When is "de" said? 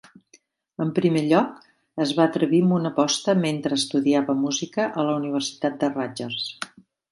5.85-5.95